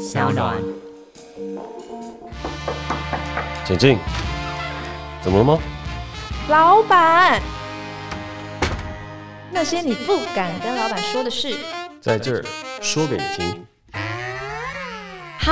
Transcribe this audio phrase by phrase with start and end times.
[0.00, 0.56] 小暖。
[3.66, 3.98] 请进，
[5.22, 5.58] 怎么了吗？
[6.48, 7.40] 老板，
[9.52, 11.54] 那些你不敢跟老板说的事，
[12.00, 12.44] 在这儿
[12.80, 13.66] 说给你听。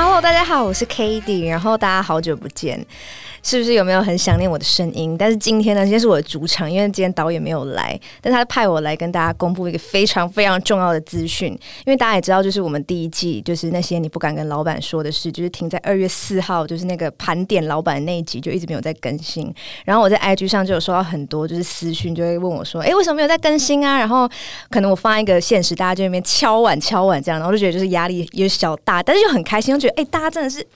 [0.00, 2.86] Hello，大家好，我是 Kady 然后大家好久不见。
[3.40, 5.16] 是不是有没有很想念我的声音？
[5.16, 11.52] 但是今天呢，今天是我的主场，因为今天导演没有来，但他派我来跟大家公布一个非常非常重要的资讯。
[11.86, 19.52] 因为大家也知道，就是我们第一季就是那些你不敢跟老板说的事，就是停在二月四号，就是那个盘点老板那一集就一直没有在更新。
[19.84, 24.28] 然后我在 IG 上就有收到很多就是私讯，就会问我说：“哎，为什么没有在更新啊？”然后
[24.68, 30.66] 可能我发一个现实，大家就那边敲碗敲碗这样，然后就觉得就是压力有小大，但是又很开心，觉得哎，大家真的是。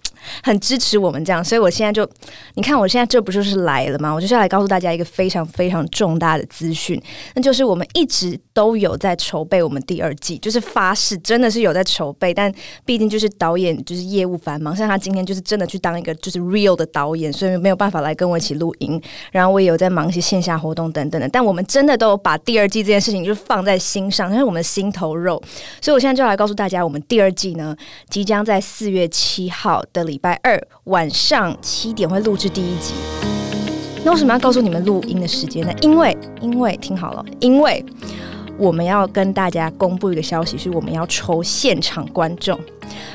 [0.43, 2.09] 很支持我们这样，所以我现在就，
[2.55, 4.13] 你看我现在这不就是来了吗？
[4.13, 7.01] 我就是要来告诉大家一个非常非常重大的资讯，
[7.35, 12.53] 那就是我们一直都有在筹备我们第二季，就是发誓真的是有在筹备，但
[12.85, 19.01] 毕竟就是导演就是业务繁忙，像他今天就是真的去当一个就是 real 的导演，所以没有办法来跟我一起录音。
[19.33, 25.43] 然后我也有在忙一些线下活动等等的，但我们真的都有把第二季这件事情就放在心上，那是我们心头肉。
[25.81, 27.75] 所以我现在就要来告诉大家，我们第二季呢
[28.09, 30.12] 即将在四月七号的。
[30.13, 32.93] 礼拜二晚上七点会录制第一集。
[34.05, 35.73] 那为什么要告诉你们录音的时间呢？
[35.81, 37.83] 因为，因为听好了，因为
[38.59, 42.61] 我们要跟大家公布一个消息，是我们要抽现场观众。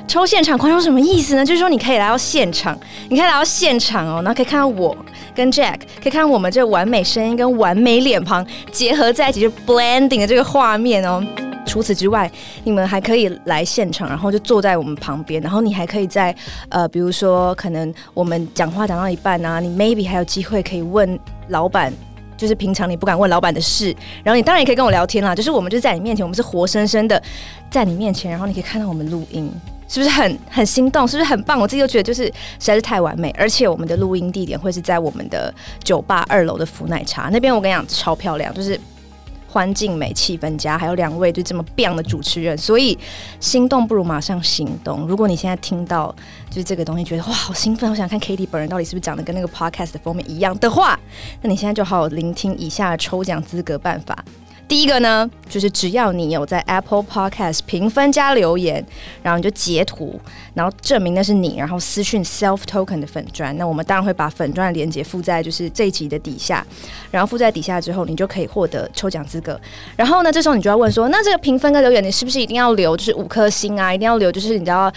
[0.07, 1.45] 抽现场观众什么意思呢？
[1.45, 2.75] 就是说你可以来到现场，
[3.09, 4.97] 你可以来到现场哦，然后可以看到我
[5.35, 11.23] 跟 Jack，可以看到我们这完美声音跟完美脸庞结合在一起，就 blending 的这个画面哦。
[11.67, 12.31] 除此之外，
[12.63, 16.33] 你们还可以来现场，然后就坐在我们旁边，然后你还可以在
[16.69, 21.93] 呃，比如说可能我们讲话讲到一半啊，你 maybe 还有机会可以问老板，
[22.37, 25.35] 就是平常你不敢问老板的事，然后你当然也可以跟我聊天啦。
[25.35, 27.21] 就是我们就在你面前，我们是活生生的
[27.69, 29.51] 在你面前，然后你可以看到我们录音，
[29.89, 31.05] 是不是很很心动？
[31.07, 31.59] 是不是很棒？
[31.59, 38.79] 我自己都觉得就是实在是太完美，而且我们的录音地点会是在我们的酒吧二楼的福奶茶那边，我跟你讲超漂亮，就是。
[39.57, 42.95] 环境美，气氛佳，还有两位就这么棒的主持人，所以
[43.39, 45.07] 心动不如马上行动。
[45.07, 46.15] 如果你现在听到
[46.47, 50.99] 就是这个东西，觉得哇好兴奋，我想看 Kitty 本人到底是不是长得跟那个 Podcast 的封面一样的话，
[51.41, 54.23] 那你现在就好好聆听以下抽奖资格办法。
[54.67, 58.85] 第一个呢，就是只要你有在 Apple Podcast 评分加留言，
[59.23, 60.19] 然后你就截图，
[60.53, 66.65] 然后证明那是你，然后私讯 Self Token 的粉砖，那我们当然会把粉砖的链接附在就是这一集的底下，
[67.09, 69.59] 然后附在底下之后，你就可以获得抽奖资格。
[69.95, 73.93] 然后呢，这时候你就要问说，那这个评分跟留言，你是不是一定要留就是五颗星啊？
[73.93, 74.91] 一定要留就是你知道。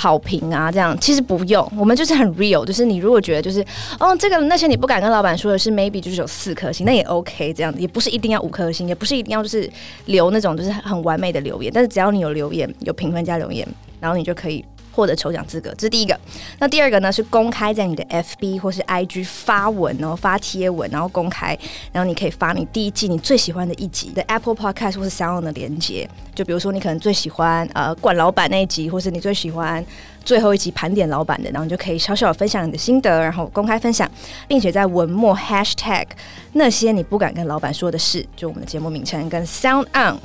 [0.00, 3.64] 好评啊，这样其实不用，我们就是很 real，就是你如果觉得就是
[3.98, 9.68] 哦，这个那些你不敢跟老板说的是 maybe 就是有四颗星，那也 OK，这样子也不是一定要五颗星，也不是一定要就是
[10.06, 13.66] 留那种就是很完美的留言，但是只要你有留言，有评分加留言，
[13.98, 14.64] 然后你就可以。
[14.98, 16.18] 获得抽奖资格，这是第一个。
[16.58, 17.12] 那第二个呢？
[17.12, 21.56] 是公开在你的 FB 或是 IG 发文，然后发贴文，然后公开，
[21.92, 26.10] 然后你可以发你第一季你最喜欢的一集的 Apple Podcast 或是 SoundOn 的连接。
[26.34, 29.84] 就比如说，你可能最喜欢呃管老板那一集，或是你最喜欢
[30.24, 34.10] 最后一集盘点老板的，然后你就可以小小分享你的心得，然后公开分享，
[34.48, 36.06] 并且在文末 Hashtag
[36.54, 40.16] 那些你不敢跟老板说的事，就我们的节目名称跟 SoundOn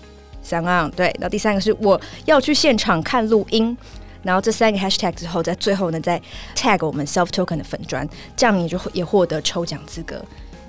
[0.43, 1.05] SoundOn 对。
[1.19, 3.77] 然后第三个是我要去现场看录音。
[4.23, 6.19] 然后这三个 hashtag 之后，在最后呢，再
[6.55, 10.23] tag 我们 self token 的粉砖，这样你就会也获得抽奖资格。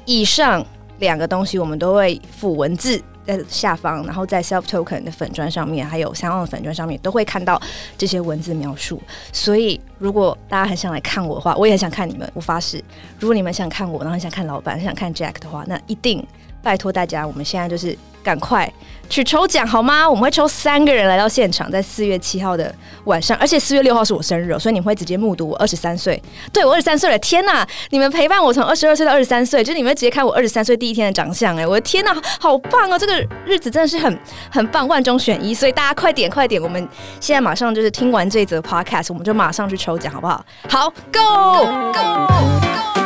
[0.04, 0.64] 以上
[0.98, 7.60] 两个东西我们都会附文字在下方，然后在 self token 的粉砖上面，还有相关的粉砖上面都会看到
[7.96, 9.00] 这些文字描述。
[9.32, 12.30] 所以，如果大家很想来看我的话，我也很想看你们。
[12.34, 12.82] 我发誓，
[13.18, 16.26] 如果你们想看我，然后很想看老板，很想看 Jack 的话，那一定
[16.62, 17.96] 拜托大家，我们现在就是。
[18.24, 18.68] 赶快
[19.08, 20.08] 去抽奖好吗？
[20.08, 22.74] 我们会抽三个人来到现场，在四月七号的
[23.04, 26.20] 晚上，而且四月六号是我生日，所以你们会直接目睹我二十三岁。
[26.50, 27.66] 对，我二十三岁了，天哪！
[27.90, 32.98] 你们陪伴我从二十二岁到二十三岁，就是你们直接看我二十三岁第一天的长相，哎，我的天哪，好棒哦！
[32.98, 33.14] 这个
[33.44, 34.18] 日子真的是很
[34.50, 36.88] 很棒，万中选一，所以大家快点快点，我们
[37.20, 40.44] 现在马上就是听完这则 podcast，我们就马上去抽奖，好不好？
[40.68, 43.03] 好，Go Go Go！